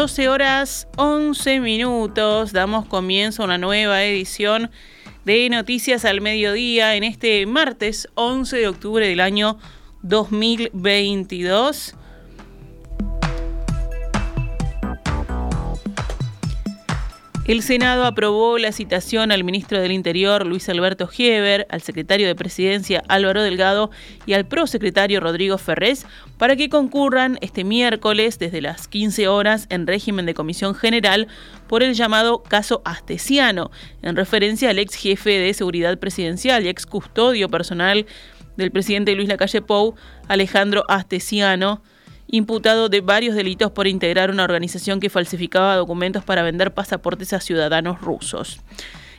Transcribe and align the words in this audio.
12 0.00 0.30
horas 0.30 0.88
11 0.96 1.60
minutos, 1.60 2.52
damos 2.54 2.86
comienzo 2.86 3.42
a 3.42 3.44
una 3.44 3.58
nueva 3.58 4.02
edición 4.02 4.70
de 5.26 5.46
Noticias 5.50 6.06
al 6.06 6.22
Mediodía 6.22 6.96
en 6.96 7.04
este 7.04 7.44
martes 7.44 8.08
11 8.14 8.56
de 8.56 8.68
octubre 8.68 9.06
del 9.06 9.20
año 9.20 9.58
2022. 10.00 11.96
El 17.50 17.62
Senado 17.62 18.04
aprobó 18.04 18.58
la 18.58 18.70
citación 18.70 19.32
al 19.32 19.42
ministro 19.42 19.80
del 19.80 19.90
Interior, 19.90 20.46
Luis 20.46 20.68
Alberto 20.68 21.08
Gieber, 21.08 21.66
al 21.68 21.82
secretario 21.82 22.28
de 22.28 22.36
Presidencia, 22.36 23.02
Álvaro 23.08 23.42
Delgado, 23.42 23.90
y 24.24 24.34
al 24.34 24.46
prosecretario 24.46 25.18
Rodrigo 25.18 25.58
Ferrés 25.58 26.06
para 26.38 26.54
que 26.54 26.68
concurran 26.68 27.38
este 27.40 27.64
miércoles 27.64 28.38
desde 28.38 28.60
las 28.60 28.86
15 28.86 29.26
horas 29.26 29.66
en 29.68 29.88
régimen 29.88 30.26
de 30.26 30.34
comisión 30.34 30.76
general 30.76 31.26
por 31.66 31.82
el 31.82 31.94
llamado 31.94 32.44
caso 32.44 32.82
Astesiano, 32.84 33.72
en 34.00 34.14
referencia 34.14 34.70
al 34.70 34.78
ex 34.78 34.94
jefe 34.94 35.30
de 35.30 35.52
seguridad 35.52 35.98
presidencial 35.98 36.64
y 36.64 36.68
ex 36.68 36.86
custodio 36.86 37.48
personal 37.48 38.06
del 38.56 38.70
presidente 38.70 39.16
Luis 39.16 39.28
Lacalle 39.28 39.60
Pou, 39.60 39.96
Alejandro 40.28 40.84
Astesiano, 40.86 41.82
imputado 42.30 42.88
de 42.88 43.00
varios 43.00 43.34
delitos 43.34 43.70
por 43.70 43.86
integrar 43.86 44.30
una 44.30 44.44
organización 44.44 45.00
que 45.00 45.10
falsificaba 45.10 45.76
documentos 45.76 46.24
para 46.24 46.42
vender 46.42 46.72
pasaportes 46.72 47.32
a 47.32 47.40
ciudadanos 47.40 48.00
rusos. 48.00 48.60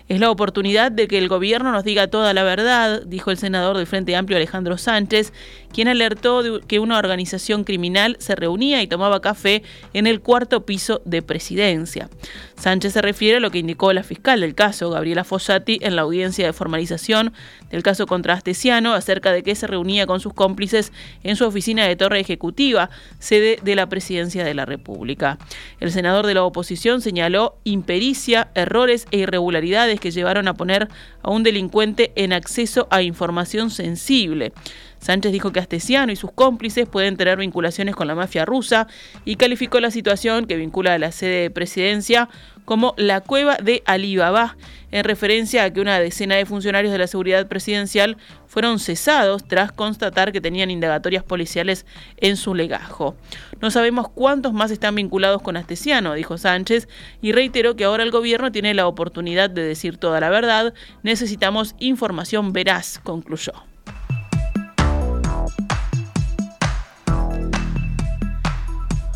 Es 0.07 0.19
la 0.19 0.29
oportunidad 0.29 0.91
de 0.91 1.07
que 1.07 1.17
el 1.17 1.29
gobierno 1.29 1.71
nos 1.71 1.85
diga 1.85 2.07
toda 2.07 2.33
la 2.33 2.43
verdad, 2.43 3.03
dijo 3.05 3.31
el 3.31 3.37
senador 3.37 3.77
del 3.77 3.87
Frente 3.87 4.15
Amplio 4.15 4.37
Alejandro 4.37 4.77
Sánchez, 4.77 5.31
quien 5.71 5.87
alertó 5.87 6.43
que 6.67 6.79
una 6.79 6.97
organización 6.97 7.63
criminal 7.63 8.17
se 8.19 8.35
reunía 8.35 8.81
y 8.81 8.87
tomaba 8.87 9.21
café 9.21 9.63
en 9.93 10.07
el 10.07 10.21
cuarto 10.21 10.65
piso 10.65 11.01
de 11.05 11.21
presidencia. 11.21 12.09
Sánchez 12.55 12.93
se 12.93 13.01
refiere 13.01 13.37
a 13.37 13.39
lo 13.39 13.49
que 13.49 13.59
indicó 13.59 13.91
la 13.91 14.03
fiscal 14.03 14.41
del 14.41 14.53
caso, 14.53 14.89
Gabriela 14.91 15.23
Fossati, 15.23 15.79
en 15.81 15.95
la 15.95 16.03
audiencia 16.03 16.45
de 16.45 16.53
formalización 16.53 17.33
del 17.71 17.81
caso 17.81 18.05
contra 18.05 18.33
Astesiano 18.33 18.93
acerca 18.93 19.31
de 19.31 19.41
que 19.41 19.55
se 19.55 19.65
reunía 19.65 20.05
con 20.05 20.19
sus 20.19 20.33
cómplices 20.33 20.91
en 21.23 21.35
su 21.35 21.45
oficina 21.45 21.87
de 21.87 21.95
Torre 21.95 22.19
Ejecutiva, 22.19 22.89
sede 23.19 23.57
de 23.63 23.75
la 23.75 23.89
Presidencia 23.89 24.43
de 24.43 24.53
la 24.53 24.65
República. 24.65 25.37
El 25.79 25.91
senador 25.91 26.27
de 26.27 26.35
la 26.35 26.43
oposición 26.43 27.01
señaló 27.01 27.57
impericia, 27.63 28.49
errores 28.53 29.07
e 29.11 29.17
irregularidades 29.17 29.99
que 29.99 30.11
llevaron 30.11 30.47
a 30.47 30.53
poner 30.53 30.87
a 31.23 31.31
un 31.31 31.43
delincuente 31.43 32.11
en 32.15 32.33
acceso 32.33 32.87
a 32.91 33.01
información 33.01 33.71
sensible. 33.71 34.53
Sánchez 35.01 35.31
dijo 35.31 35.51
que 35.51 35.59
Astesiano 35.59 36.11
y 36.11 36.15
sus 36.15 36.31
cómplices 36.31 36.87
pueden 36.87 37.17
tener 37.17 37.37
vinculaciones 37.37 37.95
con 37.95 38.07
la 38.07 38.15
mafia 38.15 38.45
rusa 38.45 38.87
y 39.25 39.35
calificó 39.35 39.79
la 39.79 39.89
situación 39.89 40.45
que 40.45 40.55
vincula 40.55 40.93
a 40.93 40.99
la 40.99 41.11
sede 41.11 41.41
de 41.41 41.49
presidencia 41.49 42.29
como 42.65 42.93
la 42.97 43.21
cueva 43.21 43.57
de 43.57 43.81
Alibaba, 43.85 44.55
en 44.91 45.03
referencia 45.03 45.63
a 45.63 45.73
que 45.73 45.81
una 45.81 45.99
decena 45.99 46.35
de 46.35 46.45
funcionarios 46.45 46.91
de 46.91 46.99
la 46.99 47.07
seguridad 47.07 47.47
presidencial 47.47 48.17
fueron 48.45 48.77
cesados 48.77 49.43
tras 49.47 49.71
constatar 49.71 50.31
que 50.31 50.39
tenían 50.39 50.69
indagatorias 50.69 51.23
policiales 51.23 51.85
en 52.17 52.37
su 52.37 52.53
legajo. 52.53 53.15
No 53.59 53.71
sabemos 53.71 54.07
cuántos 54.09 54.53
más 54.53 54.69
están 54.69 54.95
vinculados 54.95 55.41
con 55.41 55.57
Astesiano, 55.57 56.13
dijo 56.13 56.37
Sánchez, 56.37 56.87
y 57.21 57.31
reiteró 57.31 57.75
que 57.75 57.85
ahora 57.85 58.03
el 58.03 58.11
gobierno 58.11 58.51
tiene 58.51 58.73
la 58.73 58.87
oportunidad 58.87 59.49
de 59.49 59.63
decir 59.63 59.97
toda 59.97 60.19
la 60.19 60.29
verdad. 60.29 60.73
Necesitamos 61.01 61.75
información 61.79 62.53
veraz, 62.53 62.99
concluyó. 63.03 63.70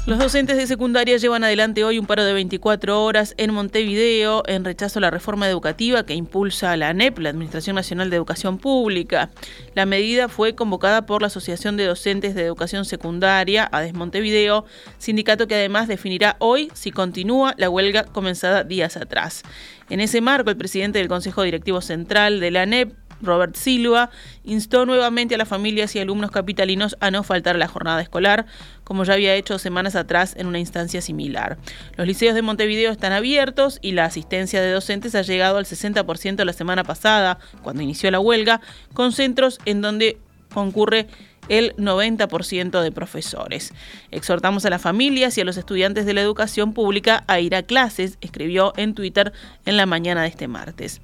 Los 0.07 0.19
docentes 0.19 0.57
de 0.57 0.67
secundaria 0.67 1.17
llevan 1.17 1.43
adelante 1.43 1.83
hoy 1.83 1.97
un 1.97 2.05
paro 2.05 2.23
de 2.23 2.33
24 2.33 3.03
horas 3.03 3.33
en 3.37 3.51
Montevideo 3.51 4.43
en 4.45 4.63
rechazo 4.63 4.99
a 4.99 5.01
la 5.01 5.09
reforma 5.09 5.49
educativa 5.49 6.05
que 6.05 6.13
impulsa 6.13 6.77
la 6.77 6.89
ANEP, 6.89 7.17
la 7.17 7.31
Administración 7.31 7.75
Nacional 7.75 8.11
de 8.11 8.17
Educación 8.17 8.59
Pública. 8.59 9.31
La 9.73 9.87
medida 9.87 10.29
fue 10.29 10.53
convocada 10.53 11.07
por 11.07 11.21
la 11.21 11.27
Asociación 11.27 11.75
de 11.75 11.85
Docentes 11.85 12.35
de 12.35 12.43
Educación 12.43 12.85
Secundaria, 12.85 13.67
ADES 13.71 13.95
Montevideo, 13.95 14.65
sindicato 14.99 15.47
que 15.47 15.55
además 15.55 15.87
definirá 15.87 16.35
hoy 16.37 16.69
si 16.75 16.91
continúa 16.91 17.55
la 17.57 17.71
huelga 17.71 18.03
comenzada 18.03 18.63
días 18.63 18.97
atrás. 18.97 19.41
En 19.89 20.01
ese 20.01 20.21
marco, 20.21 20.51
el 20.51 20.57
presidente 20.57 20.99
del 20.99 21.07
Consejo 21.07 21.41
Directivo 21.41 21.81
Central 21.81 22.39
de 22.39 22.51
la 22.51 22.61
ANEP, 22.61 22.93
Robert 23.21 23.55
Silva, 23.55 24.09
instó 24.43 24.85
nuevamente 24.85 25.35
a 25.35 25.37
las 25.37 25.47
familias 25.47 25.95
y 25.95 25.99
alumnos 25.99 26.31
capitalinos 26.31 26.97
a 26.99 27.11
no 27.11 27.23
faltar 27.23 27.55
a 27.55 27.59
la 27.59 27.67
jornada 27.67 28.01
escolar, 28.01 28.45
como 28.83 29.03
ya 29.03 29.13
había 29.13 29.35
hecho 29.35 29.57
semanas 29.59 29.95
atrás 29.95 30.35
en 30.37 30.47
una 30.47 30.59
instancia 30.59 31.01
similar. 31.01 31.57
Los 31.97 32.07
liceos 32.07 32.35
de 32.35 32.41
Montevideo 32.41 32.91
están 32.91 33.11
abiertos 33.11 33.79
y 33.81 33.93
la 33.93 34.05
asistencia 34.05 34.61
de 34.61 34.71
docentes 34.71 35.15
ha 35.15 35.21
llegado 35.21 35.57
al 35.57 35.65
60% 35.65 36.43
la 36.43 36.53
semana 36.53 36.83
pasada, 36.83 37.39
cuando 37.63 37.81
inició 37.81 38.11
la 38.11 38.19
huelga, 38.19 38.61
con 38.93 39.11
centros 39.11 39.59
en 39.65 39.81
donde 39.81 40.17
concurre 40.53 41.07
el 41.49 41.75
90% 41.75 42.81
de 42.81 42.91
profesores. 42.91 43.73
Exhortamos 44.11 44.65
a 44.65 44.69
las 44.69 44.81
familias 44.81 45.37
y 45.37 45.41
a 45.41 45.45
los 45.45 45.57
estudiantes 45.57 46.05
de 46.05 46.13
la 46.13 46.21
educación 46.21 46.73
pública 46.73 47.23
a 47.27 47.39
ir 47.39 47.55
a 47.55 47.63
clases, 47.63 48.17
escribió 48.21 48.73
en 48.77 48.95
Twitter 48.95 49.33
en 49.65 49.77
la 49.77 49.85
mañana 49.85 50.23
de 50.23 50.29
este 50.29 50.47
martes. 50.47 51.01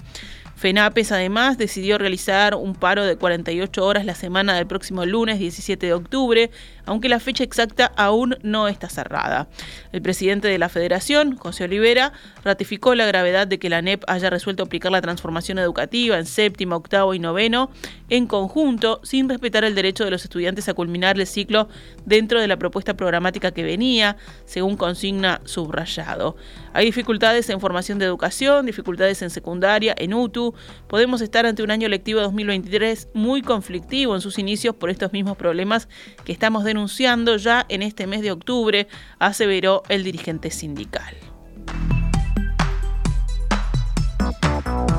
FENAPES 0.62 1.12
además 1.12 1.58
decidió 1.58 1.98
realizar 1.98 2.54
un 2.54 2.76
paro 2.76 3.04
de 3.04 3.16
48 3.16 3.84
horas 3.84 4.06
la 4.06 4.14
semana 4.14 4.54
del 4.54 4.68
próximo 4.68 5.04
lunes 5.08 5.40
17 5.40 5.88
de 5.88 5.94
octubre, 5.94 6.52
aunque 6.92 7.08
la 7.08 7.22
fecha 7.22 7.46
exacta 7.46 7.90
aún 7.96 8.38
no 8.44 8.68
está 8.68 8.90
cerrada. 8.90 9.48
El 9.94 10.02
presidente 10.02 10.50
de 10.50 10.58
la 10.58 10.68
federación, 10.68 11.38
José 11.38 11.64
Olivera, 11.64 12.12
ratificó 12.44 12.96
la 12.96 13.06
gravedad 13.06 13.48
de 13.48 13.60
que 13.60 13.70
la 13.70 13.82
NEP 13.82 14.04
haya 14.08 14.30
resuelto 14.30 14.64
aplicar 14.64 14.92
la 14.92 15.00
transformación 15.00 15.58
educativa 15.58 16.18
en 16.18 16.26
séptimo, 16.26 16.76
octavo 16.76 17.14
y 17.14 17.20
noveno 17.20 17.72
en 18.10 18.28
conjunto, 18.28 19.00
sin 19.04 19.30
respetar 19.30 19.64
el 19.64 19.74
derecho 19.74 20.04
de 20.04 20.12
los 20.12 20.26
estudiantes 20.26 20.68
a 20.68 20.74
culminar 20.74 21.18
el 21.18 21.26
ciclo 21.26 21.70
dentro 22.06 22.42
de 22.42 22.50
la 22.50 22.58
propuesta 22.58 22.94
programática 22.98 23.52
que 23.52 23.64
venía, 23.64 24.18
según 24.44 24.76
consigna 24.76 25.40
subrayado. 25.46 26.36
Hay 26.74 26.84
dificultades 26.84 27.50
en 27.50 27.62
formación 27.62 28.00
de 28.00 28.06
educación, 28.06 28.66
dificultades 28.66 29.22
en 29.22 29.30
secundaria, 29.30 29.96
en 29.98 30.14
UTU. 30.14 30.54
Podemos 30.90 31.22
estar 31.22 31.46
ante 31.46 31.64
un 31.64 31.72
año 31.72 31.88
lectivo 31.88 32.20
2023 32.20 33.08
muy 33.14 33.42
conflictivo 33.42 34.14
en 34.14 34.20
sus 34.20 34.38
inicios 34.40 34.76
por 34.76 34.90
estos 34.90 35.14
mismos 35.14 35.38
problemas 35.38 35.88
que 36.26 36.34
estamos 36.34 36.66
denunciando 36.66 36.81
ya 36.88 37.66
en 37.70 37.82
este 37.82 38.08
mes 38.08 38.22
de 38.22 38.32
octubre, 38.32 38.88
aseveró 39.20 39.84
el 39.90 40.04
dirigente 40.04 40.52
sindical. 40.52 41.16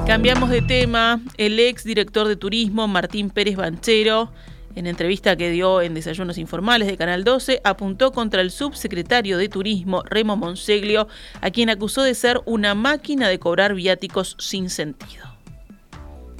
Cambiamos 0.06 0.50
de 0.50 0.62
tema. 0.62 1.20
El 1.36 1.58
ex 1.60 1.84
director 1.84 2.26
de 2.28 2.36
turismo, 2.36 2.88
Martín 2.88 3.30
Pérez 3.30 3.56
Banchero, 3.56 4.32
en 4.74 4.86
entrevista 4.86 5.36
que 5.36 5.50
dio 5.50 5.80
en 5.80 5.94
Desayunos 5.94 6.38
Informales 6.38 6.88
de 6.88 6.96
Canal 6.96 7.24
12, 7.24 7.60
apuntó 7.62 8.12
contra 8.12 8.40
el 8.40 8.50
subsecretario 8.50 9.38
de 9.38 9.48
Turismo, 9.48 10.02
Remo 10.02 10.36
Monseglio, 10.36 11.08
a 11.40 11.50
quien 11.50 11.70
acusó 11.70 12.02
de 12.02 12.14
ser 12.14 12.40
una 12.46 12.74
máquina 12.74 13.28
de 13.28 13.38
cobrar 13.38 13.74
viáticos 13.74 14.36
sin 14.38 14.70
sentido. 14.70 15.24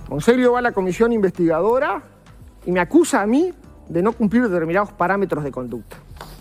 Monseglio 0.09 0.53
va 0.53 0.59
a 0.59 0.63
la 0.63 0.73
comisión 0.73 1.13
investigadora 1.13 2.03
y 2.67 2.73
me 2.73 2.81
acusa 2.81 3.23
a 3.23 3.27
mí 3.27 3.53
de 3.93 4.03
no 4.03 4.13
cumplir 4.13 4.49
determinados 4.49 4.93
parámetros 4.93 5.45
de 5.45 5.51
conducta. 5.51 5.97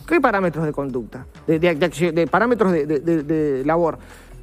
¿Qué 0.07 0.19
parámetros 0.19 0.65
de 0.65 0.71
conducta? 0.71 1.25
De, 1.47 2.27
parámetros 2.29 2.71
de 2.71 3.63
labor. 3.65 3.97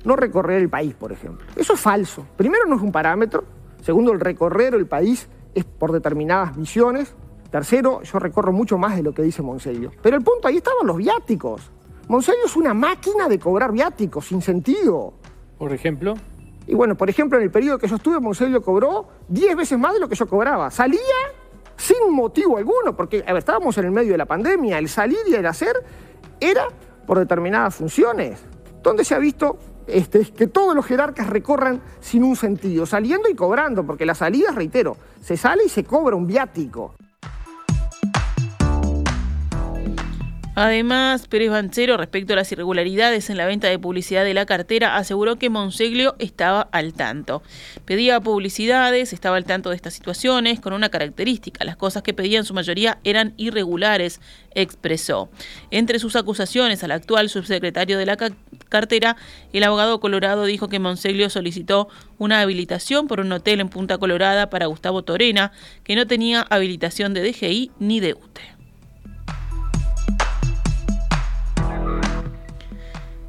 No 0.05 0.17
recorrer 0.17 0.63
el 0.63 0.69
país, 0.69 0.95
por 0.95 1.13
ejemplo. 1.13 1.47
Eso 1.57 1.75
es 1.75 1.81
falso. 1.81 2.27
Primero, 2.37 2.65
no 2.67 2.77
es 2.77 2.83
un 2.83 2.93
parámetro. 2.93 3.45
Segundo, 3.83 4.13
el 4.13 4.21
recorrer 4.21 4.75
el 4.75 4.87
país 4.87 5.29
es 5.55 5.65
por 5.65 5.93
determinadas 5.93 6.57
misiones. 6.57 7.15
Tercero, 7.51 8.03
yo 8.03 8.19
recorro 8.19 8.53
mucho 8.53 8.79
más 8.79 8.97
de 8.97 9.03
lo 9.03 9.13
que 9.13 9.23
dice 9.23 9.43
Monsello. 9.43 9.91
Pero 10.03 10.17
el 10.17 10.23
punto, 10.23 10.49
ahí 10.49 10.59
estaban 10.59 10.87
los 10.87 10.97
viáticos. 10.97 11.71
Monsello 12.09 12.45
es 12.45 12.57
una 12.57 12.75
máquina 12.75 13.29
de 13.29 13.39
cobrar 13.39 13.73
viáticos, 13.73 14.27
sin 14.27 14.41
sentido. 14.41 15.15
Por 15.59 15.73
ejemplo. 15.73 16.15
Y 16.67 16.75
bueno, 16.75 16.97
por 16.97 17.09
ejemplo, 17.09 17.39
en 17.39 17.45
el 17.45 17.51
periodo 17.51 17.79
que 17.79 17.89
yo 17.89 17.97
estuve, 17.97 18.21
Monsello 18.21 18.63
cobró 18.63 19.09
10 19.29 19.57
veces 19.57 19.79
más 19.79 19.95
de 19.95 20.01
lo 20.01 20.09
que 20.09 20.15
yo 20.15 20.27
cobraba. 20.27 20.71
Salía 20.71 21.01
sin 21.79 22.13
motivo 22.13 22.59
alguno, 22.59 22.95
porque 22.95 23.25
estábamos 23.27 23.79
en 23.79 23.87
el 23.87 23.91
medio 23.93 24.13
de 24.13 24.19
la 24.19 24.27
pandemia. 24.27 24.79
El 24.79 24.91
salir 24.91 25.21
y 25.27 25.35
el 25.35 25.47
hacer 25.47 25.75
era 26.39 26.69
por 27.07 27.19
determinadas 27.19 27.75
funciones. 27.75 28.41
¿Dónde 28.83 29.05
se 29.05 29.15
ha 29.15 29.19
visto 29.19 29.59
este, 29.87 30.21
que 30.21 30.47
todos 30.47 30.75
los 30.75 30.85
jerarcas 30.85 31.29
recorran 31.29 31.81
sin 32.01 32.23
un 32.23 32.37
sentido, 32.37 32.85
saliendo 32.85 33.29
y 33.31 33.35
cobrando, 33.35 33.87
porque 33.87 34.05
la 34.05 34.15
salida, 34.15 34.51
reitero, 34.53 34.99
se 35.23 35.39
sale 35.39 35.65
y 35.65 35.71
se 35.71 35.85
cobra 35.85 36.15
un 36.15 36.27
viático. 36.27 36.95
Además, 40.61 41.29
Pérez 41.29 41.51
Bancero, 41.51 41.97
respecto 41.97 42.33
a 42.33 42.37
las 42.37 42.51
irregularidades 42.51 43.31
en 43.31 43.37
la 43.37 43.47
venta 43.47 43.69
de 43.69 43.79
publicidad 43.79 44.25
de 44.25 44.35
la 44.35 44.45
cartera, 44.45 44.97
aseguró 44.97 45.37
que 45.37 45.51
Monseglio 45.51 46.17
estaba 46.19 46.63
al 46.73 46.95
tanto. 46.95 47.45
Pedía 47.85 48.19
publicidades, 48.19 49.13
estaba 49.13 49.37
al 49.37 49.45
tanto 49.45 49.71
de 49.71 49.77
estas 49.77 49.95
situaciones, 49.95 50.59
con 50.59 50.73
una 50.73 50.89
característica. 50.89 51.65
Las 51.65 51.77
cosas 51.77 52.03
que 52.03 52.13
pedía 52.13 52.39
en 52.39 52.45
su 52.45 52.55
mayoría 52.55 52.99
eran 53.05 53.35
irregulares, 53.37 54.21
expresó. 54.53 55.31
Entre 55.71 56.01
sus 56.01 56.17
acusaciones 56.17 56.83
al 56.83 56.91
actual 56.91 57.29
subsecretario 57.29 57.97
de 57.97 58.07
la 58.07 58.17
cartera, 58.69 59.17
el 59.53 59.63
abogado 59.63 60.01
Colorado 60.01 60.45
dijo 60.45 60.67
que 60.67 60.81
Monseglio 60.81 61.31
solicitó 61.31 61.89
una 62.19 62.41
habilitación 62.41 63.07
por 63.07 63.21
un 63.21 63.31
hotel 63.31 63.61
en 63.61 63.69
Punta 63.69 63.99
Colorada 63.99 64.51
para 64.51 64.67
Gustavo 64.67 65.05
Torena, 65.05 65.53
que 65.85 65.95
no 65.95 66.09
tenía 66.09 66.45
habilitación 66.51 67.15
de 67.15 67.23
DGI 67.31 67.71
ni 67.79 68.01
de 68.01 68.15
UTE. 68.15 68.58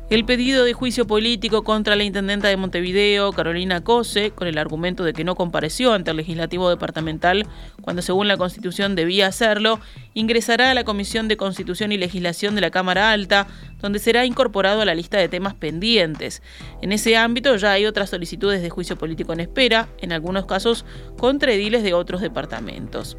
El 0.09 0.25
pedido 0.25 0.65
de 0.65 0.73
juicio 0.73 1.05
político 1.05 1.63
contra 1.63 1.95
la 1.95 2.03
intendenta 2.03 2.47
de 2.47 2.57
Montevideo, 2.57 3.31
Carolina 3.31 3.83
Cose, 3.83 4.31
con 4.31 4.47
el 4.47 4.57
argumento 4.57 5.03
de 5.03 5.13
que 5.13 5.23
no 5.23 5.35
compareció 5.35 5.93
ante 5.93 6.09
el 6.09 6.17
legislativo 6.17 6.67
departamental 6.67 7.45
cuando 7.79 8.01
según 8.01 8.27
la 8.27 8.35
Constitución 8.35 8.95
debía 8.95 9.27
hacerlo, 9.27 9.79
ingresará 10.15 10.71
a 10.71 10.73
la 10.73 10.83
Comisión 10.83 11.27
de 11.27 11.37
Constitución 11.37 11.91
y 11.91 11.97
Legislación 11.97 12.55
de 12.55 12.61
la 12.61 12.71
Cámara 12.71 13.11
Alta, 13.11 13.45
donde 13.81 13.99
será 13.99 14.25
incorporado 14.25 14.81
a 14.81 14.85
la 14.85 14.95
lista 14.95 15.19
de 15.19 15.29
temas 15.29 15.53
pendientes. 15.53 16.41
En 16.81 16.91
ese 16.91 17.15
ámbito 17.15 17.55
ya 17.57 17.73
hay 17.73 17.85
otras 17.85 18.09
solicitudes 18.09 18.63
de 18.63 18.69
juicio 18.71 18.97
político 18.97 19.33
en 19.33 19.41
espera, 19.41 19.89
en 20.01 20.11
algunos 20.11 20.47
casos 20.47 20.85
contra 21.19 21.53
ediles 21.53 21.83
de 21.83 21.93
otros 21.93 22.21
departamentos. 22.21 23.15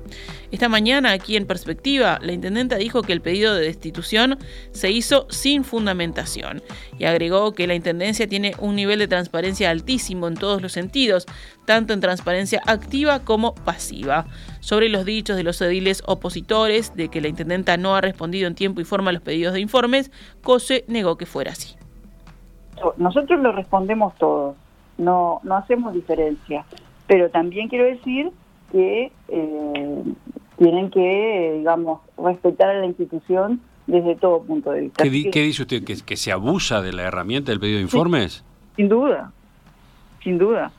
Esta 0.50 0.68
mañana, 0.68 1.12
aquí 1.12 1.36
en 1.36 1.46
Perspectiva, 1.46 2.18
la 2.20 2.32
intendenta 2.32 2.76
dijo 2.76 3.02
que 3.02 3.12
el 3.12 3.20
pedido 3.20 3.54
de 3.54 3.62
destitución 3.62 4.38
se 4.72 4.90
hizo 4.90 5.28
sin 5.30 5.62
fundamentación 5.62 6.62
y 6.98 7.04
agregó 7.04 7.52
que 7.52 7.66
la 7.66 7.74
intendencia 7.74 8.28
tiene 8.28 8.54
un 8.58 8.76
nivel 8.76 8.98
de 8.98 9.08
transparencia 9.08 9.70
altísimo 9.70 10.28
en 10.28 10.34
todos 10.34 10.62
los 10.62 10.72
sentidos, 10.72 11.26
tanto 11.64 11.92
en 11.92 12.00
transparencia 12.00 12.60
activa 12.66 13.20
como 13.20 13.54
pasiva. 13.54 14.26
Sobre 14.60 14.88
los 14.88 15.04
dichos 15.04 15.36
de 15.36 15.42
los 15.42 15.60
ediles 15.62 16.02
opositores 16.06 16.94
de 16.94 17.08
que 17.08 17.20
la 17.20 17.28
intendenta 17.28 17.76
no 17.76 17.94
ha 17.94 18.00
respondido 18.00 18.46
en 18.46 18.54
tiempo 18.54 18.80
y 18.80 18.84
forma 18.84 19.10
a 19.10 19.12
los 19.12 19.22
pedidos 19.22 19.54
de 19.54 19.60
informes, 19.60 20.10
COSE 20.42 20.84
negó 20.88 21.16
que 21.16 21.26
fuera 21.26 21.52
así. 21.52 21.76
Nosotros 22.96 23.40
lo 23.40 23.52
respondemos 23.52 24.14
todos, 24.16 24.56
no, 24.96 25.40
no 25.42 25.56
hacemos 25.56 25.92
diferencia, 25.92 26.64
pero 27.06 27.30
también 27.30 27.68
quiero 27.68 27.84
decir 27.84 28.30
que 28.72 29.12
eh, 29.28 30.02
tienen 30.56 30.90
que, 30.90 31.54
digamos, 31.58 32.00
respetar 32.16 32.70
a 32.70 32.80
la 32.80 32.86
institución 32.86 33.60
desde 33.90 34.16
todo 34.16 34.42
punto 34.42 34.70
de 34.70 34.82
vista. 34.82 35.02
¿Qué, 35.04 35.10
dice 35.10 35.62
usted? 35.62 35.84
¿Que, 35.84 35.96
¿Que 35.96 36.16
se 36.16 36.32
abusa 36.32 36.80
de 36.82 36.92
la 36.92 37.02
herramienta 37.02 37.52
del 37.52 37.60
pedido 37.60 37.76
de 37.76 37.82
informes? 37.82 38.44
sin 38.76 38.88
duda, 38.88 39.30
sin 40.22 40.38
duda. 40.38 40.72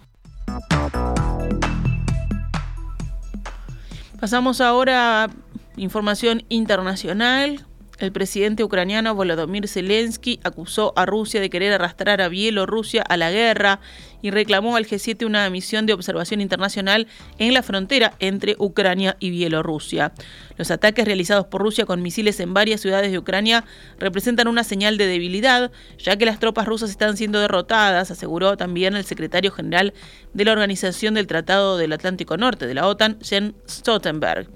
Pasamos 4.19 4.61
ahora 4.61 5.25
a 5.25 5.29
información 5.77 6.43
internacional. 6.49 7.65
El 8.01 8.11
presidente 8.11 8.63
ucraniano 8.63 9.13
Volodymyr 9.13 9.67
Zelensky 9.67 10.39
acusó 10.43 10.91
a 10.95 11.05
Rusia 11.05 11.39
de 11.39 11.51
querer 11.51 11.71
arrastrar 11.73 12.19
a 12.19 12.29
Bielorrusia 12.29 13.03
a 13.03 13.15
la 13.15 13.29
guerra 13.29 13.79
y 14.23 14.31
reclamó 14.31 14.75
al 14.75 14.87
G7 14.87 15.23
una 15.23 15.47
misión 15.51 15.85
de 15.85 15.93
observación 15.93 16.41
internacional 16.41 17.07
en 17.37 17.53
la 17.53 17.61
frontera 17.61 18.15
entre 18.17 18.55
Ucrania 18.57 19.17
y 19.19 19.29
Bielorrusia. 19.29 20.13
Los 20.57 20.71
ataques 20.71 21.05
realizados 21.05 21.45
por 21.45 21.61
Rusia 21.61 21.85
con 21.85 22.01
misiles 22.01 22.39
en 22.39 22.55
varias 22.55 22.81
ciudades 22.81 23.11
de 23.11 23.19
Ucrania 23.19 23.65
representan 23.99 24.47
una 24.47 24.63
señal 24.63 24.97
de 24.97 25.05
debilidad, 25.05 25.71
ya 25.99 26.15
que 26.15 26.25
las 26.25 26.39
tropas 26.39 26.65
rusas 26.65 26.89
están 26.89 27.17
siendo 27.17 27.39
derrotadas, 27.39 28.09
aseguró 28.09 28.57
también 28.57 28.95
el 28.95 29.05
secretario 29.05 29.51
general 29.51 29.93
de 30.33 30.45
la 30.45 30.53
Organización 30.53 31.13
del 31.13 31.27
Tratado 31.27 31.77
del 31.77 31.93
Atlántico 31.93 32.35
Norte 32.35 32.65
de 32.65 32.73
la 32.73 32.87
OTAN, 32.87 33.19
Jens 33.21 33.53
Stoltenberg. 33.69 34.47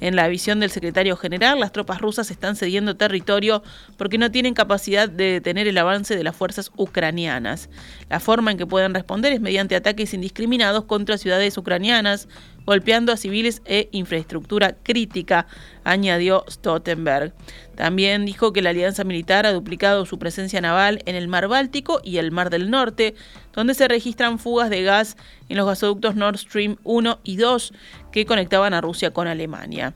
En 0.00 0.16
la 0.16 0.28
visión 0.28 0.60
del 0.60 0.70
secretario 0.70 1.16
general, 1.16 1.60
las 1.60 1.72
tropas 1.72 2.00
rusas 2.00 2.30
están 2.30 2.56
cediendo 2.56 2.96
territorio 2.96 3.62
porque 3.96 4.18
no 4.18 4.30
tienen 4.30 4.52
capacidad 4.52 5.08
de 5.08 5.32
detener 5.32 5.68
el 5.68 5.78
avance 5.78 6.16
de 6.16 6.24
las 6.24 6.36
fuerzas 6.36 6.72
ucranianas. 6.76 7.70
La 8.10 8.20
forma 8.20 8.50
en 8.50 8.58
que 8.58 8.66
pueden 8.66 8.92
responder 8.92 9.32
es 9.32 9.40
mediante 9.40 9.76
ataques 9.76 10.12
indiscriminados 10.12 10.84
contra 10.84 11.16
ciudades 11.16 11.56
ucranianas, 11.56 12.28
golpeando 12.66 13.12
a 13.12 13.16
civiles 13.16 13.62
e 13.64 13.88
infraestructura 13.92 14.76
crítica, 14.82 15.46
añadió 15.84 16.44
Stoltenberg. 16.48 17.32
También 17.74 18.24
dijo 18.24 18.52
que 18.52 18.62
la 18.62 18.70
alianza 18.70 19.04
militar 19.04 19.46
ha 19.46 19.52
duplicado 19.52 20.06
su 20.06 20.18
presencia 20.18 20.60
naval 20.60 21.02
en 21.06 21.16
el 21.16 21.28
Mar 21.28 21.48
Báltico 21.48 22.00
y 22.02 22.18
el 22.18 22.30
Mar 22.30 22.50
del 22.50 22.70
Norte, 22.70 23.14
donde 23.52 23.74
se 23.74 23.88
registran 23.88 24.38
fugas 24.38 24.70
de 24.70 24.82
gas 24.82 25.16
en 25.48 25.56
los 25.56 25.66
gasoductos 25.66 26.14
Nord 26.14 26.38
Stream 26.38 26.76
1 26.84 27.20
y 27.24 27.36
2 27.36 27.72
que 28.12 28.26
conectaban 28.26 28.74
a 28.74 28.80
Rusia 28.80 29.12
con 29.12 29.26
Alemania. 29.26 29.94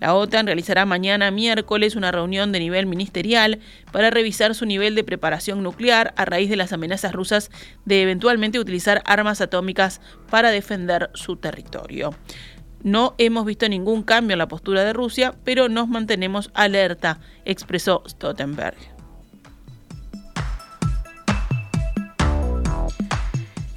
La 0.00 0.14
OTAN 0.14 0.46
realizará 0.46 0.86
mañana 0.86 1.30
miércoles 1.30 1.96
una 1.96 2.12
reunión 2.12 2.52
de 2.52 2.60
nivel 2.60 2.86
ministerial 2.86 3.58
para 3.92 4.10
revisar 4.10 4.54
su 4.54 4.64
nivel 4.64 4.94
de 4.94 5.04
preparación 5.04 5.62
nuclear 5.62 6.14
a 6.16 6.24
raíz 6.24 6.48
de 6.50 6.56
las 6.56 6.72
amenazas 6.72 7.12
rusas 7.12 7.50
de 7.84 8.02
eventualmente 8.02 8.60
utilizar 8.60 9.02
armas 9.04 9.40
atómicas 9.40 10.00
para 10.30 10.50
defender 10.50 11.10
su 11.14 11.36
territorio. 11.36 12.14
No 12.82 13.14
hemos 13.18 13.44
visto 13.44 13.68
ningún 13.68 14.04
cambio 14.04 14.34
en 14.34 14.38
la 14.38 14.48
postura 14.48 14.84
de 14.84 14.92
Rusia, 14.92 15.34
pero 15.42 15.68
nos 15.68 15.88
mantenemos 15.88 16.50
alerta, 16.54 17.18
expresó 17.44 18.04
Stoltenberg. 18.06 18.97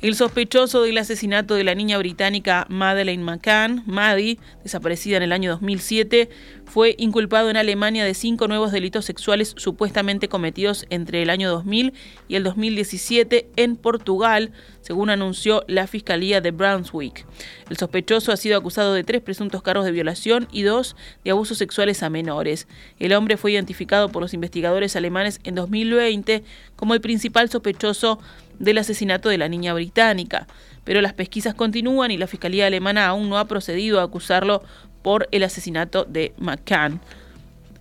El 0.01 0.15
sospechoso 0.15 0.81
del 0.81 0.97
asesinato 0.97 1.53
de 1.53 1.63
la 1.63 1.75
niña 1.75 1.99
británica 1.99 2.65
Madeleine 2.69 3.23
McCann, 3.23 3.83
Maddie, 3.85 4.39
desaparecida 4.63 5.17
en 5.17 5.21
el 5.21 5.31
año 5.31 5.51
2007, 5.51 6.27
fue 6.65 6.95
inculpado 6.97 7.51
en 7.51 7.57
Alemania 7.57 8.03
de 8.03 8.15
cinco 8.15 8.47
nuevos 8.47 8.71
delitos 8.71 9.05
sexuales 9.05 9.53
supuestamente 9.57 10.27
cometidos 10.27 10.87
entre 10.89 11.21
el 11.21 11.29
año 11.29 11.51
2000 11.51 11.93
y 12.27 12.35
el 12.35 12.43
2017 12.43 13.51
en 13.57 13.75
Portugal, 13.75 14.53
según 14.81 15.09
anunció 15.09 15.63
la 15.67 15.87
Fiscalía 15.87 16.41
de 16.41 16.51
Brunswick. 16.51 17.25
El 17.69 17.77
sospechoso 17.77 18.31
ha 18.31 18.37
sido 18.37 18.57
acusado 18.57 18.93
de 18.93 19.03
tres 19.03 19.21
presuntos 19.21 19.61
cargos 19.61 19.85
de 19.85 19.91
violación 19.91 20.47
y 20.51 20.63
dos 20.63 20.95
de 21.23 21.31
abusos 21.31 21.57
sexuales 21.57 22.03
a 22.03 22.09
menores. 22.09 22.67
El 22.99 23.13
hombre 23.13 23.37
fue 23.37 23.53
identificado 23.53 24.09
por 24.09 24.21
los 24.21 24.33
investigadores 24.33 24.95
alemanes 24.95 25.39
en 25.43 25.55
2020 25.55 26.43
como 26.75 26.93
el 26.93 27.01
principal 27.01 27.49
sospechoso 27.49 28.19
del 28.59 28.77
asesinato 28.77 29.29
de 29.29 29.37
la 29.37 29.49
niña 29.49 29.73
británica. 29.73 30.47
Pero 30.83 31.01
las 31.01 31.13
pesquisas 31.13 31.53
continúan 31.53 32.11
y 32.11 32.17
la 32.17 32.27
Fiscalía 32.27 32.67
Alemana 32.67 33.07
aún 33.07 33.29
no 33.29 33.37
ha 33.37 33.45
procedido 33.45 33.99
a 33.99 34.03
acusarlo 34.03 34.63
por 35.01 35.27
el 35.31 35.43
asesinato 35.43 36.05
de 36.05 36.33
McCann. 36.37 37.01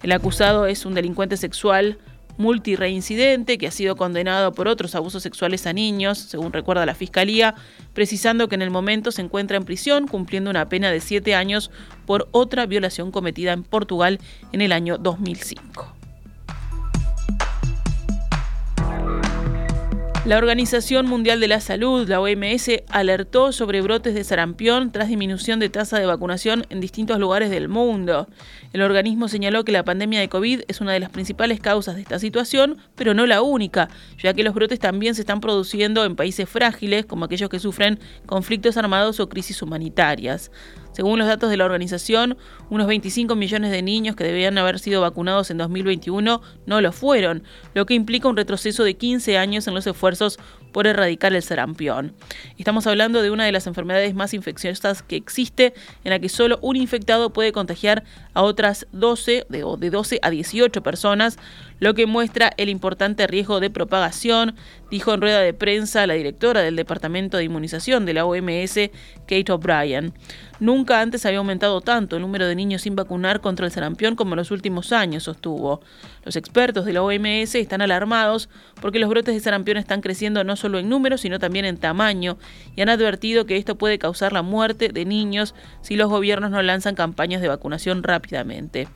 El 0.03 0.13
acusado 0.13 0.67
es 0.67 0.87
un 0.87 0.95
delincuente 0.95 1.37
sexual 1.37 1.99
multireincidente 2.41 3.59
que 3.59 3.67
ha 3.67 3.71
sido 3.71 3.95
condenado 3.97 4.53
por 4.53 4.67
otros 4.67 4.95
abusos 4.95 5.23
sexuales 5.23 5.67
a 5.67 5.73
niños, 5.73 6.19
según 6.19 6.53
recuerda 6.53 6.87
la 6.87 6.95
Fiscalía, 6.95 7.55
precisando 7.93 8.49
que 8.49 8.55
en 8.55 8.63
el 8.63 8.71
momento 8.71 9.13
se 9.13 9.23
encuentra 9.23 9.59
en 9.59 9.65
prisión 9.65 10.09
cumpliendo 10.09 10.51
una 10.51 10.69
pena 10.69 10.91
de 10.91 11.01
siete 11.01 11.35
años 11.35 11.71
por 12.07 12.29
otra 12.33 12.65
violación 12.67 13.13
cometida 13.13 13.53
en 13.53 13.63
Portugal 13.63 14.19
en 14.53 14.63
el 14.63 14.73
año 14.73 14.97
2005. 14.97 16.00
La 20.27 20.37
Organización 20.37 21.07
Mundial 21.07 21.41
de 21.41 21.49
la 21.49 21.61
Salud, 21.61 22.07
la 22.07 22.21
OMS, 22.21 22.83
alertó 22.91 23.53
sobre 23.53 23.81
brotes 23.81 24.15
de 24.15 24.23
sarampión 24.23 24.93
tras 24.93 25.09
disminución 25.09 25.61
de 25.61 25.71
tasa 25.71 25.99
de 25.99 26.05
vacunación 26.05 26.67
en 26.69 26.79
distintos 26.79 27.19
lugares 27.19 27.49
del 27.49 27.69
mundo. 27.69 28.29
El 28.75 28.83
organismo 28.83 29.29
señaló 29.29 29.65
que 29.65 29.73
la 29.73 29.83
pandemia 29.83 30.21
de 30.21 30.29
COVID 30.29 30.61
es 30.69 30.83
una 30.83 30.93
de 30.93 31.01
las 31.01 31.09
principales 31.09 31.59
causas 31.59 31.97
de 31.97 32.03
esta 32.03 32.19
situación, 32.19 32.77
pero 32.97 33.15
no 33.15 33.25
la 33.25 33.41
única, 33.41 33.89
ya 34.23 34.35
que 34.35 34.43
los 34.43 34.53
brotes 34.53 34.79
también 34.79 35.15
se 35.15 35.23
están 35.23 35.41
produciendo 35.41 36.05
en 36.05 36.17
países 36.17 36.47
frágiles, 36.47 37.07
como 37.07 37.25
aquellos 37.25 37.49
que 37.49 37.59
sufren 37.59 37.99
conflictos 38.27 38.77
armados 38.77 39.21
o 39.21 39.29
crisis 39.31 39.63
humanitarias. 39.63 40.51
Según 40.93 41.19
los 41.19 41.29
datos 41.29 41.51
de 41.51 41.57
la 41.57 41.65
organización, 41.65 42.37
unos 42.69 42.87
25 42.87 43.37
millones 43.37 43.71
de 43.71 43.83
niños 43.83 44.17
que 44.17 44.25
debían 44.25 44.59
haber 44.59 44.79
sido 44.79 45.01
vacunados 45.01 45.51
en 45.51 45.59
2021 45.59 46.43
no 46.67 46.81
lo 46.81 46.93
fueron, 46.93 47.45
lo 47.75 47.87
que 47.87 47.95
implica 47.95 48.29
un 48.29 48.37
retroceso 48.37 48.85
de 48.85 48.95
15 48.95 49.39
años 49.39 49.67
en 49.69 49.75
los 49.75 49.87
esfuerzos 49.87 50.39
por 50.73 50.87
erradicar 50.87 51.35
el 51.35 51.43
sarampión. 51.43 52.15
Estamos 52.59 52.87
hablando 52.87 53.23
de 53.23 53.31
una 53.31 53.45
de 53.45 53.53
las 53.53 53.67
enfermedades 53.67 54.15
más 54.15 54.35
infecciosas 54.35 55.03
que 55.03 55.17
existe, 55.17 55.75
en 56.05 56.11
la 56.11 56.19
que 56.19 56.29
solo 56.29 56.59
un 56.63 56.77
infectado 56.77 57.31
puede 57.31 57.53
contagiar 57.53 58.05
a 58.35 58.43
otras 58.43 58.87
12 58.93 59.47
de, 59.49 59.65
de 59.79 59.91
12 59.91 60.19
a 60.23 60.31
18 60.31 60.83
personas, 60.83 61.39
lo 61.79 61.95
que 61.95 62.07
muestra 62.07 62.53
el 62.57 62.69
importante 62.69 63.27
riesgo 63.27 63.59
de 63.61 63.71
propagación, 63.71 64.55
dijo 64.91 65.15
en 65.15 65.21
rueda 65.21 65.41
de 65.41 65.55
prensa 65.55 66.07
la 66.07 66.15
directora 66.15 66.61
del 66.61 66.77
Departamento 66.77 67.37
de 67.37 67.45
Inmunización 67.45 68.05
de 68.07 68.15
la 68.15 68.27
OMS, 68.27 68.91
Kate 69.27 69.53
O'Brien. 69.53 70.13
Nunca 70.61 71.01
antes 71.01 71.25
había 71.25 71.39
aumentado 71.39 71.81
tanto 71.81 72.17
el 72.17 72.23
número 72.23 72.47
de 72.47 72.55
niños 72.55 72.83
sin 72.83 72.95
vacunar 72.95 73.41
contra 73.41 73.65
el 73.65 73.73
sarampión 73.73 74.15
como 74.15 74.35
en 74.35 74.39
los 74.39 74.51
últimos 74.51 74.93
años, 74.93 75.23
sostuvo. 75.23 75.81
Los 76.25 76.37
expertos 76.37 76.85
de 76.85 76.93
la 76.93 77.03
OMS 77.03 77.55
están 77.55 77.81
alarmados 77.81 78.49
porque 78.81 78.99
los 78.99 79.09
brotes 79.09 79.35
de 79.35 79.41
sarampión 79.41 79.79
están 79.79 80.03
creciendo 80.03 80.45
no 80.45 80.57
solo 80.57 80.79
en 80.79 80.89
número, 80.89 81.17
sino 81.17 81.39
también 81.39 81.65
en 81.65 81.79
tamaño, 81.79 82.39
y 82.77 82.83
han 82.83 82.91
advertido 82.91 83.47
que 83.47 83.57
esto 83.57 83.77
puede 83.77 83.99
causar 83.99 84.33
la 84.33 84.43
muerte 84.43 84.91
de 84.91 85.05
niños 85.05 85.55
si 85.81 85.97
los 85.97 86.11
gobiernos 86.11 86.51
no 86.51 86.61
lanzan 86.63 86.95
campañas 86.95 87.41
de 87.41 87.49
vacunación 87.49 88.03
rápidamente. 88.03 88.89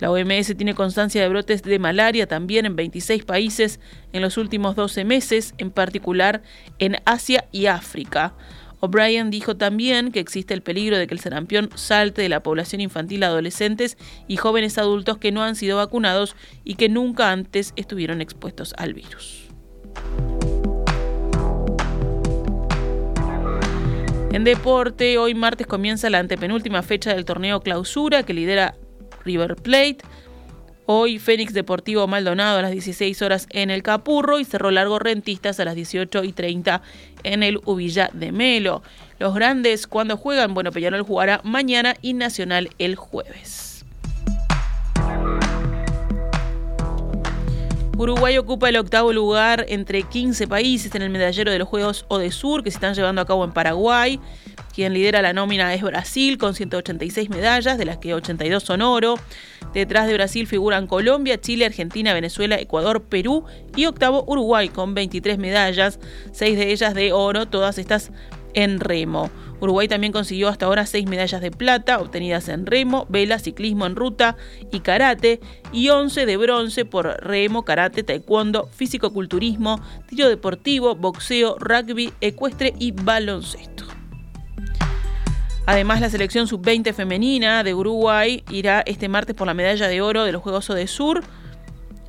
La 0.00 0.10
OMS 0.10 0.56
tiene 0.56 0.74
constancia 0.74 1.22
de 1.22 1.28
brotes 1.28 1.62
de 1.62 1.78
malaria 1.78 2.26
también 2.26 2.66
en 2.66 2.74
26 2.74 3.24
países 3.24 3.80
en 4.12 4.22
los 4.22 4.36
últimos 4.36 4.76
12 4.76 5.04
meses, 5.04 5.54
en 5.58 5.70
particular 5.70 6.42
en 6.78 6.96
Asia 7.04 7.46
y 7.52 7.66
África. 7.66 8.34
O'Brien 8.84 9.30
dijo 9.30 9.56
también 9.56 10.12
que 10.12 10.20
existe 10.20 10.52
el 10.52 10.60
peligro 10.60 10.98
de 10.98 11.06
que 11.06 11.14
el 11.14 11.20
sarampión 11.20 11.70
salte 11.74 12.20
de 12.20 12.28
la 12.28 12.42
población 12.42 12.82
infantil 12.82 13.22
a 13.22 13.28
adolescentes 13.28 13.96
y 14.28 14.36
jóvenes 14.36 14.76
adultos 14.76 15.16
que 15.16 15.32
no 15.32 15.42
han 15.42 15.56
sido 15.56 15.78
vacunados 15.78 16.36
y 16.64 16.74
que 16.74 16.90
nunca 16.90 17.32
antes 17.32 17.72
estuvieron 17.76 18.20
expuestos 18.20 18.74
al 18.76 18.92
virus. 18.92 19.48
En 24.32 24.44
deporte, 24.44 25.16
hoy 25.16 25.34
martes 25.34 25.66
comienza 25.66 26.10
la 26.10 26.18
antepenúltima 26.18 26.82
fecha 26.82 27.14
del 27.14 27.24
torneo 27.24 27.60
clausura 27.60 28.24
que 28.24 28.34
lidera 28.34 28.74
River 29.24 29.56
Plate. 29.56 29.98
Hoy 30.86 31.18
Fénix 31.18 31.54
Deportivo 31.54 32.06
Maldonado 32.06 32.58
a 32.58 32.62
las 32.62 32.70
16 32.70 33.22
horas 33.22 33.46
en 33.48 33.70
el 33.70 33.82
Capurro 33.82 34.38
y 34.38 34.44
Cerro 34.44 34.70
Largo 34.70 34.98
Rentistas 34.98 35.58
a 35.58 35.64
las 35.64 35.74
18 35.76 36.24
y 36.24 36.32
30 36.32 36.82
en 37.22 37.42
el 37.42 37.58
Ubilla 37.64 38.10
de 38.12 38.32
Melo. 38.32 38.82
Los 39.18 39.34
grandes 39.34 39.86
cuando 39.86 40.18
juegan, 40.18 40.52
bueno, 40.52 40.72
Peñarol 40.72 41.00
jugará 41.00 41.40
mañana 41.42 41.96
y 42.02 42.12
Nacional 42.12 42.68
el 42.78 42.96
jueves. 42.96 43.86
Uruguay 47.96 48.36
ocupa 48.36 48.68
el 48.68 48.76
octavo 48.76 49.14
lugar 49.14 49.64
entre 49.68 50.02
15 50.02 50.48
países 50.48 50.94
en 50.94 51.00
el 51.00 51.08
medallero 51.08 51.50
de 51.50 51.60
los 51.60 51.68
Juegos 51.68 52.04
Odesur 52.08 52.62
que 52.62 52.70
se 52.70 52.76
están 52.76 52.92
llevando 52.92 53.22
a 53.22 53.24
cabo 53.24 53.44
en 53.44 53.52
Paraguay. 53.52 54.20
Quien 54.74 54.92
lidera 54.92 55.22
la 55.22 55.32
nómina 55.32 55.72
es 55.72 55.82
Brasil 55.82 56.36
con 56.36 56.54
186 56.54 57.30
medallas, 57.30 57.78
de 57.78 57.84
las 57.84 57.98
que 57.98 58.12
82 58.12 58.62
son 58.62 58.82
oro. 58.82 59.14
Detrás 59.72 60.08
de 60.08 60.14
Brasil 60.14 60.48
figuran 60.48 60.88
Colombia, 60.88 61.40
Chile, 61.40 61.64
Argentina, 61.64 62.12
Venezuela, 62.12 62.58
Ecuador, 62.58 63.04
Perú 63.04 63.44
y 63.76 63.86
octavo 63.86 64.24
Uruguay 64.26 64.68
con 64.68 64.94
23 64.94 65.38
medallas, 65.38 66.00
seis 66.32 66.56
de 66.56 66.72
ellas 66.72 66.94
de 66.94 67.12
oro, 67.12 67.46
todas 67.46 67.78
estas 67.78 68.10
en 68.54 68.80
remo. 68.80 69.30
Uruguay 69.60 69.86
también 69.86 70.12
consiguió 70.12 70.48
hasta 70.48 70.66
ahora 70.66 70.86
seis 70.86 71.06
medallas 71.06 71.40
de 71.40 71.50
plata 71.50 72.00
obtenidas 72.00 72.48
en 72.48 72.66
remo, 72.66 73.06
vela, 73.08 73.38
ciclismo 73.38 73.86
en 73.86 73.94
ruta 73.94 74.36
y 74.72 74.80
karate 74.80 75.40
y 75.72 75.88
11 75.88 76.26
de 76.26 76.36
bronce 76.36 76.84
por 76.84 77.06
remo, 77.24 77.64
karate, 77.64 78.02
taekwondo, 78.02 78.68
físico-culturismo, 78.72 79.80
tiro 80.08 80.28
deportivo, 80.28 80.96
boxeo, 80.96 81.56
rugby, 81.58 82.12
ecuestre 82.20 82.74
y 82.78 82.92
baloncesto. 82.92 83.83
Además, 85.66 86.02
la 86.02 86.10
selección 86.10 86.46
sub-20 86.46 86.92
femenina 86.92 87.64
de 87.64 87.72
Uruguay 87.72 88.44
irá 88.50 88.82
este 88.84 89.08
martes 89.08 89.34
por 89.34 89.46
la 89.46 89.54
medalla 89.54 89.88
de 89.88 90.02
oro 90.02 90.24
de 90.24 90.32
los 90.32 90.42
Juegos 90.42 90.68
de 90.68 90.86
Sur, 90.86 91.22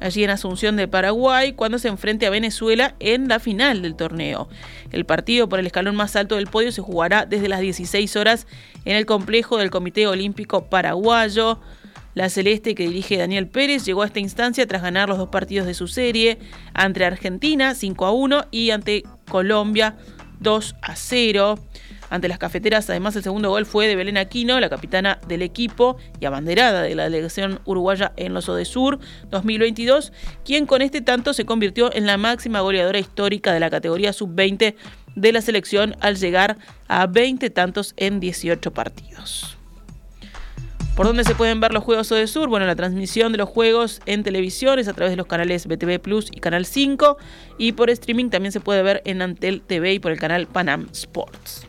allí 0.02 0.26
en 0.26 0.30
Asunción 0.30 0.76
de 0.76 0.90
Paraguay, 0.90 1.54
cuando 1.54 1.80
se 1.80 1.88
enfrente 1.88 2.26
a 2.26 2.30
Venezuela 2.30 2.96
en 3.00 3.30
la 3.30 3.40
final 3.40 3.82
del 3.82 3.96
torneo. 3.96 4.50
El 4.92 5.06
partido 5.06 5.48
por 5.48 5.60
el 5.60 5.68
escalón 5.68 5.96
más 5.96 6.18
alto 6.18 6.36
del 6.36 6.48
podio 6.48 6.74
se 6.74 6.82
jugará 6.82 7.26
desde 7.26 7.48
las 7.48 7.62
16 7.62 8.14
horas 8.18 8.46
en 8.84 8.98
el 8.98 9.06
complejo 9.06 9.58
del 9.58 9.72
Comité 9.72 10.06
Olímpico 10.06 10.66
Paraguayo. 10.66 11.62
La 12.14 12.28
celeste 12.28 12.76
que 12.76 12.88
dirige 12.88 13.18
Daniel 13.18 13.48
Pérez 13.48 13.86
llegó 13.86 14.04
a 14.04 14.08
esta 14.08 14.20
instancia 14.20 14.68
tras 14.68 14.82
ganar 14.82 15.08
los 15.08 15.18
dos 15.18 15.30
partidos 15.30 15.66
de 15.66 15.74
su 15.74 15.88
serie 15.88 16.40
ante 16.74 17.06
Argentina 17.06 17.74
5 17.74 18.06
a 18.06 18.12
1 18.12 18.46
y 18.52 18.72
ante 18.72 19.04
Colombia 19.30 19.96
2 20.42 20.76
a 20.82 20.96
0. 20.98 21.56
Ante 22.10 22.28
las 22.28 22.38
cafeteras, 22.38 22.90
además, 22.90 23.16
el 23.16 23.24
segundo 23.24 23.50
gol 23.50 23.66
fue 23.66 23.88
de 23.88 23.96
Belén 23.96 24.18
Aquino, 24.18 24.60
la 24.60 24.70
capitana 24.70 25.20
del 25.28 25.42
equipo 25.42 25.98
y 26.20 26.26
abanderada 26.26 26.82
de 26.84 26.96
la 26.96 27.06
delegación 27.06 27.60
uruguaya 27.66 28.14
en 28.16 28.34
los 28.34 28.48
Odesur 28.48 29.00
2022, 29.32 30.14
quien 30.44 30.66
con 30.66 30.82
este 30.82 31.02
tanto 31.02 31.34
se 31.34 31.46
convirtió 31.46 31.94
en 31.94 32.06
la 32.06 32.18
máxima 32.18 32.62
goleadora 32.62 33.00
histórica 33.00 33.54
de 33.54 33.60
la 33.60 33.70
categoría 33.70 34.14
sub-20 34.14 34.76
de 35.16 35.32
la 35.32 35.42
selección 35.42 35.96
al 36.02 36.18
llegar 36.18 36.58
a 36.88 37.08
20 37.08 37.50
tantos 37.50 37.94
en 37.98 38.20
18 38.20 38.72
partidos. 38.72 39.58
¿Por 40.96 41.08
dónde 41.08 41.26
se 41.26 41.36
pueden 41.36 41.60
ver 41.60 41.74
los 41.74 41.84
juegos 41.84 42.10
Odesur? 42.14 42.48
Bueno, 42.48 42.66
la 42.66 42.76
transmisión 42.76 43.34
de 43.34 43.38
los 43.38 43.50
juegos 43.50 44.02
en 44.06 44.24
televisión 44.24 44.80
es 44.80 44.88
a 44.88 44.94
través 44.94 45.12
de 45.12 45.18
los 45.18 45.28
canales 45.28 45.68
BTV 45.68 46.00
Plus 46.00 46.30
y 46.32 46.40
Canal 46.40 46.66
5 46.66 47.18
y 47.58 47.74
por 47.74 47.90
streaming 47.90 48.30
también 48.30 48.54
se 48.54 48.62
puede 48.62 48.82
ver 48.82 49.02
en 49.04 49.22
Antel 49.22 49.62
TV 49.62 49.94
y 49.94 50.00
por 50.00 50.14
el 50.14 50.20
canal 50.20 50.48
Panam 50.48 50.88
Sports. 50.94 51.68